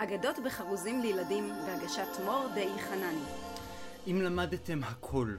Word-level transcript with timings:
אגדות 0.00 0.38
בחרוזים 0.44 1.00
לילדים 1.00 1.48
בהגשת 1.66 2.08
מור 2.24 2.46
די 2.54 2.68
חנני. 2.78 3.24
אם 4.06 4.20
למדתם 4.22 4.80
הכל 4.84 5.36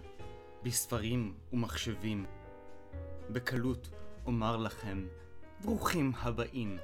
בספרים 0.64 1.34
ומחשבים, 1.54 2.26
בקלות 3.30 3.90
אומר 4.26 4.58
לכם, 4.58 5.08
ברוכים 5.62 6.12
הבאים. 6.22 6.78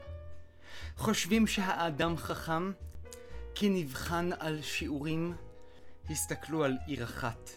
חושבים 0.98 1.48
שהאדם 1.48 2.18
חכם? 2.18 2.72
כי 3.56 3.70
נבחן 3.70 4.30
על 4.40 4.62
שיעורים? 4.62 5.36
הסתכלו 6.10 6.64
על 6.64 6.78
עיר 6.86 7.04
אחת, 7.04 7.50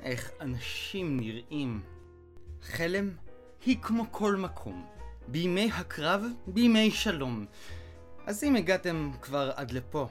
איך 0.00 0.30
אנשים 0.40 1.20
נראים. 1.20 1.82
חלם 2.62 3.10
היא 3.66 3.78
כמו 3.82 4.04
כל 4.10 4.36
מקום, 4.36 4.86
בימי 5.28 5.70
הקרב, 5.72 6.24
בימי 6.46 6.90
שלום. 6.90 7.46
אז 8.26 8.44
אם 8.44 8.56
הגעתם 8.56 9.10
כבר 9.22 9.52
עד 9.56 9.70
לפה, 9.70 10.08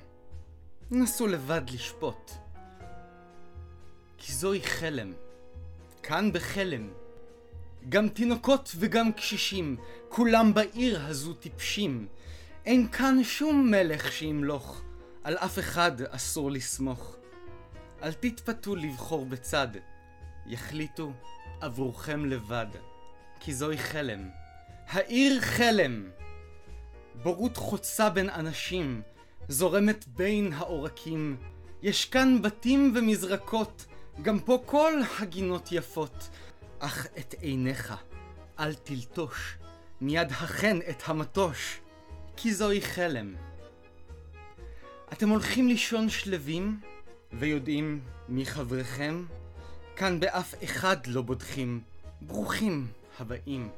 נסו 0.92 1.28
לבד 1.28 1.62
לשפוט. 1.74 2.32
כי 4.18 4.34
זוהי 4.34 4.62
חלם. 4.62 5.14
כאן 6.04 6.32
בחלם. 6.32 6.90
גם 7.90 8.10
תינוקות 8.10 8.72
וגם 8.80 9.12
קשישים, 9.12 9.78
כולם 10.10 10.54
בעיר 10.54 11.06
הזו 11.06 11.34
טיפשים. 11.34 12.08
אין 12.66 12.88
כאן 12.88 13.24
שום 13.24 13.72
מלך 13.72 14.12
שימלוך, 14.12 14.82
על 15.24 15.38
אף 15.38 15.60
אחד 15.60 16.02
אסור 16.02 16.52
לסמוך. 16.52 17.16
אל 18.04 18.14
תתפתו 18.14 18.76
לבחור 18.76 19.26
בצד, 19.26 19.68
יחליטו 20.46 21.14
עבורכם 21.62 22.26
לבד, 22.26 22.68
כי 23.40 23.54
זוהי 23.54 23.78
חלם. 23.78 24.30
העיר 24.88 25.42
חלם! 25.42 26.10
בורות 27.24 27.58
חוצה 27.58 28.10
בין 28.10 28.30
אנשים, 28.30 29.02
זורמת 29.48 30.06
בין 30.08 30.54
העורקים. 30.54 31.38
יש 31.82 32.06
כאן 32.06 32.42
בתים 32.42 32.94
ומזרקות, 32.96 33.86
גם 34.22 34.40
פה 34.40 34.64
כל 34.66 34.94
הגינות 35.20 35.72
יפות. 35.72 36.30
אך 36.80 37.08
את 37.20 37.36
עיניך 37.42 37.94
אל 38.60 38.74
תלטוש, 38.74 39.58
מיד 40.02 40.32
הכן 40.32 40.78
את 40.90 41.04
המטוש, 41.06 41.80
כי 42.38 42.54
זוהי 42.54 42.82
חלם. 42.82 43.36
אתם 45.14 45.30
הולכים 45.30 45.68
לישון 45.68 46.10
שלווים, 46.10 46.80
ויודעים 47.34 48.02
מי 48.30 48.46
חבריכם? 48.46 49.26
כאן 49.96 50.20
באף 50.20 50.54
אחד 50.64 51.08
לא 51.08 51.22
בוטחים, 51.22 51.82
ברוכים 52.22 52.88
הבאים. 53.20 53.70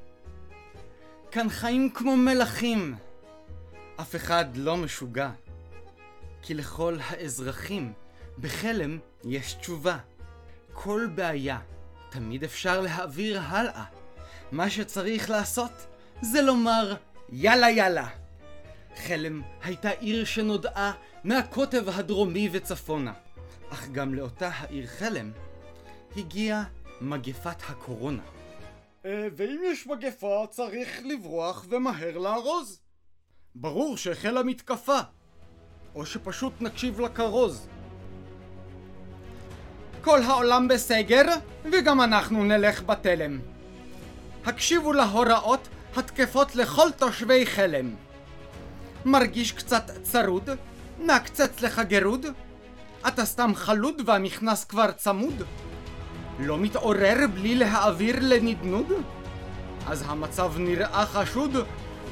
כאן 1.32 1.50
חיים 1.50 1.90
כמו 1.94 2.18
מלכים, 2.18 2.96
אף 4.02 4.16
אחד 4.16 4.46
לא 4.56 4.78
משוגע, 4.78 5.30
כי 6.42 6.54
לכל 6.54 6.98
האזרחים 7.04 7.94
בחלם 8.38 9.00
יש 9.24 9.54
תשובה. 9.54 9.98
כל 10.74 11.08
בעיה 11.16 11.60
תמיד 12.10 12.44
אפשר 12.44 12.82
להעביר 12.82 13.42
הלאה. 13.42 13.84
מה 14.52 14.70
שצריך 14.70 15.30
לעשות 15.30 15.72
זה 16.22 16.42
לומר 16.42 16.96
יאללה 17.30 17.70
יאללה. 17.70 18.08
חלם 18.96 19.42
הייתה 19.64 19.90
עיר 19.90 20.26
שנודעה 20.26 20.94
מהקוטב 21.24 21.90
הדרומי 21.90 22.50
וצפונה, 22.52 23.14
אך 23.70 23.90
גם 23.90 24.14
לאותה 24.14 24.50
העיר 24.54 24.88
חלם 24.88 25.32
הגיעה 26.16 26.64
מגפת 27.02 27.70
הקורונה. 27.70 28.24
אה, 29.06 29.28
ואם 29.36 29.62
יש 29.66 29.88
מגפה 29.88 30.46
צריך 30.50 31.02
לברוח 31.06 31.66
ומהר 31.70 32.18
לארוז. 32.18 32.87
ברור 33.60 33.98
שהחלה 33.98 34.44
מתקפה, 34.44 35.00
או 35.96 36.06
שפשוט 36.06 36.54
נקשיב 36.62 37.00
לכרוז. 37.02 37.68
כל 40.02 40.22
העולם 40.22 40.68
בסגר, 40.68 41.24
וגם 41.72 42.02
אנחנו 42.02 42.44
נלך 42.44 42.84
בתלם. 42.84 43.40
הקשיבו 44.46 44.94
להוראות 44.94 45.68
התקפות 45.96 46.56
לכל 46.56 46.92
תושבי 46.98 47.46
חלם. 47.46 47.96
מרגיש 49.06 49.52
קצת 49.52 49.92
צרוד? 50.04 50.50
נקצץ 51.00 51.62
לך 51.62 51.80
גירוד? 51.80 52.26
אתה 53.08 53.26
סתם 53.26 53.52
חלוד 53.56 54.02
והמכנס 54.06 54.64
כבר 54.66 54.92
צמוד? 54.92 55.44
לא 56.40 56.58
מתעורר 56.58 57.18
בלי 57.34 57.56
להעביר 57.56 58.16
לנדנוד? 58.22 58.92
אז 59.88 60.04
המצב 60.08 60.54
נראה 60.58 61.06
חשוד? 61.06 61.56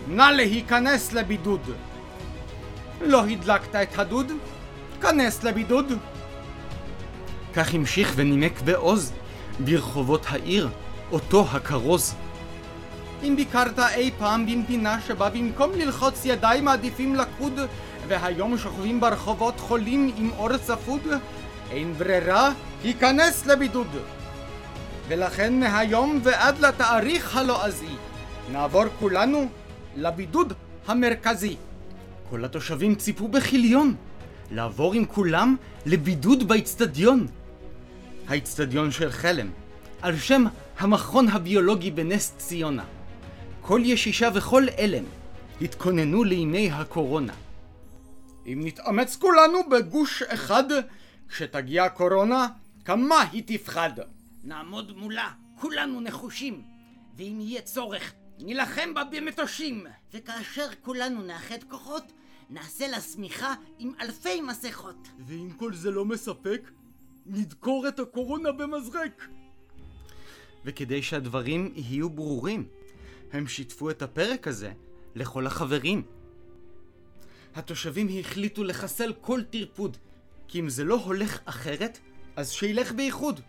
נא 0.08 0.32
להיכנס 0.36 1.14
לבידוד. 1.14 1.62
לא 3.02 3.26
הדלקת 3.26 3.76
את 3.76 4.00
הדוד? 4.00 4.32
כנס 5.02 5.44
לבידוד. 5.44 5.94
כך 7.54 7.74
המשיך 7.74 8.14
ונימק 8.16 8.62
בעוז 8.62 9.14
ברחובות 9.60 10.26
העיר 10.30 10.70
אותו 11.12 11.46
הכרוז. 11.52 12.16
אם 13.24 13.36
ביקרת 13.36 13.80
אי 13.80 14.12
פעם 14.18 14.46
במדינה 14.46 15.02
שבה 15.08 15.30
במקום 15.30 15.72
ללחוץ 15.72 16.26
ידיים 16.26 16.66
מעדיפים 16.66 17.16
לקוד 17.16 17.60
והיום 18.08 18.58
שוכבים 18.58 19.00
ברחובות 19.00 19.60
חולים 19.60 20.14
עם 20.18 20.32
אור 20.38 20.58
צפוד, 20.58 21.02
אין 21.72 21.94
ברירה, 21.94 22.50
היכנס 22.84 23.46
לבידוד. 23.46 23.88
ולכן 25.08 25.60
מהיום 25.60 26.20
ועד 26.24 26.60
לתאריך 26.60 27.38
הלועזי 27.38 27.96
נעבור 28.52 28.84
כולנו 29.00 29.48
לבידוד 29.96 30.54
המרכזי. 30.86 31.56
כל 32.30 32.46
התושבים 32.46 32.96
ציפו 32.96 33.28
בכיליון 33.28 33.96
לעבור 34.52 34.94
עם 34.94 35.06
כולם 35.06 35.56
לבידוד 35.86 36.48
באצטדיון. 36.48 37.28
האצטדיון 38.28 38.92
של 38.92 39.12
חלם, 39.12 39.50
על 40.02 40.18
שם 40.18 40.44
המכון 40.78 41.28
הביולוגי 41.28 41.92
בנס 41.92 42.34
ציונה. 42.38 42.84
כל 43.62 43.82
ישישה 43.84 44.30
וכל 44.34 44.66
אלם 44.80 45.04
התכוננו 45.62 46.24
לימי 46.24 46.72
הקורונה. 46.72 47.34
אם 48.46 48.62
נתאמץ 48.64 49.16
כולנו 49.16 49.70
בגוש 49.70 50.22
אחד, 50.24 50.64
כשתגיע 51.30 51.84
הקורונה, 51.84 52.48
כמה 52.86 53.22
היא 53.32 53.44
תפחד. 53.46 53.92
נעמוד 54.44 54.98
מולה, 54.98 55.30
כולנו 55.60 56.02
נחושים, 56.02 56.62
ואם 57.18 57.38
יהיה 57.42 57.62
צורך, 57.62 58.14
נילחם 58.40 58.94
בה 58.94 59.04
במטושים. 59.04 59.86
וכאשר 60.14 60.68
כולנו 60.82 61.22
נאחד 61.22 61.64
כוחות, 61.70 62.12
נעשה 62.50 62.88
לה 62.88 63.02
שמיכה 63.02 63.54
עם 63.80 63.92
אלפי 64.02 64.42
מסכות. 64.42 65.08
ואם 65.28 65.50
כל 65.58 65.74
זה 65.74 65.92
לא 65.92 66.06
מספק, 66.06 66.72
נדקור 67.26 67.88
את 67.88 68.00
הקורונה 68.00 68.52
במזרק. 68.52 69.28
וכדי 70.66 71.04
שהדברים 71.04 71.74
יהיו 71.76 72.10
ברורים, 72.10 72.68
הם 73.32 73.48
שיתפו 73.48 73.90
את 73.90 74.02
הפרק 74.02 74.48
הזה 74.48 74.72
לכל 75.16 75.48
החברים. 75.48 76.04
התושבים 77.56 78.08
החליטו 78.20 78.64
לחסל 78.64 79.14
כל 79.22 79.44
טרפוד, 79.44 79.98
כי 80.48 80.60
אם 80.60 80.70
זה 80.70 80.84
לא 80.84 80.96
הולך 80.96 81.40
אחרת, 81.46 82.00
אז 82.36 82.52
שילך 82.52 82.92
בבידוד. 82.92 83.40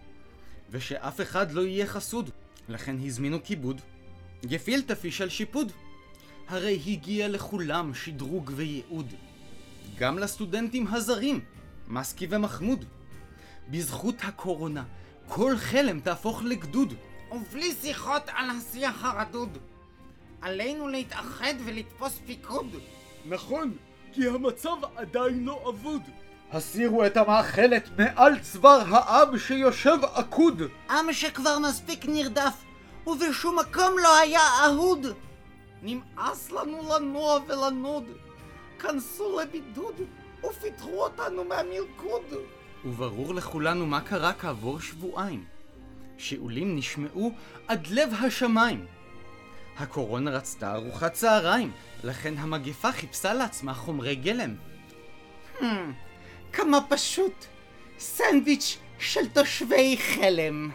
ושאף 0.70 1.20
אחד 1.20 1.52
לא 1.52 1.60
יהיה 1.60 1.86
חשוד. 1.86 2.30
לכן 2.68 2.96
הזמינו 3.04 3.38
כיבוד, 3.44 3.80
גפילטע 4.46 4.94
פיש 4.94 5.20
על 5.20 5.28
שיפוד. 5.28 5.72
הרי 6.48 6.80
הגיע 6.86 7.28
לכולם 7.28 7.94
שדרוג 7.94 8.52
וייעוד. 8.56 9.14
גם 9.98 10.18
לסטודנטים 10.18 10.86
הזרים, 10.86 11.40
מסקי 11.88 12.26
ומחמוד. 12.30 12.84
בזכות 13.68 14.14
הקורונה, 14.22 14.84
כל 15.28 15.56
חלם 15.56 16.00
תהפוך 16.00 16.42
לגדוד. 16.42 16.94
ובלי 17.32 17.72
שיחות 17.82 18.22
על 18.26 18.50
השיח 18.50 19.04
הרדוד. 19.04 19.58
עלינו 20.40 20.88
להתאחד 20.88 21.54
ולתפוס 21.64 22.20
פיקוד. 22.26 22.76
נכון, 23.26 23.76
כי 24.12 24.28
המצב 24.28 24.76
עדיין 24.96 25.44
לא 25.44 25.64
אבוד. 25.68 26.02
הסירו 26.52 27.06
את 27.06 27.16
המאכלת 27.16 27.88
מעל 27.98 28.38
צוואר 28.38 28.94
העם 28.94 29.38
שיושב 29.38 29.98
עקוד. 30.14 30.62
עם 30.90 31.12
שכבר 31.12 31.58
מספיק 31.58 32.04
נרדף, 32.08 32.54
ובשום 33.06 33.58
מקום 33.58 33.98
לא 34.02 34.18
היה 34.18 34.40
אהוד. 34.64 35.06
נמאס 35.82 36.50
לנו 36.50 36.88
לנוע 36.94 37.38
ולנוד. 37.48 38.04
כנסו 38.78 39.40
לבידוד 39.40 39.94
ופיטרו 40.44 41.04
אותנו 41.04 41.44
מהמלכוד. 41.44 42.22
וברור 42.84 43.34
לכולנו 43.34 43.86
מה 43.86 44.00
קרה 44.00 44.32
כעבור 44.32 44.80
שבועיים. 44.80 45.44
שאולים 46.18 46.76
נשמעו 46.76 47.32
עד 47.68 47.86
לב 47.86 48.08
השמיים. 48.22 48.86
הקורונה 49.78 50.30
רצתה 50.30 50.74
ארוחת 50.74 51.12
צהריים, 51.12 51.72
לכן 52.04 52.34
המגפה 52.38 52.92
חיפשה 52.92 53.34
לעצמה 53.34 53.74
חומרי 53.74 54.14
גלם. 54.14 54.54
Hmm, 55.58 55.64
כמה 56.52 56.78
פשוט. 56.88 57.44
סנדוויץ' 57.98 58.78
של 58.98 59.28
תושבי 59.28 59.96
חלם. 59.96 60.70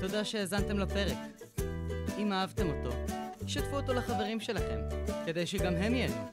תודה 0.00 0.24
שהאזנתם 0.24 0.78
לפרק. 0.78 1.16
אם 2.18 2.32
אהבתם 2.32 2.66
אותו, 2.70 2.96
שתפו 3.46 3.76
אותו 3.76 3.94
לחברים 3.94 4.40
שלכם, 4.40 4.80
כדי 5.26 5.46
שגם 5.46 5.74
הם 5.74 5.94
ייהנו. 5.94 6.26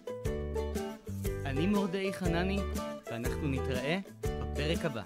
אני 1.46 1.68
מורדאי 1.68 2.14
חנני, 2.14 2.60
ואנחנו 3.12 3.48
נתראה 3.48 4.00
בפרק 4.22 4.86
הבא. 4.86 5.02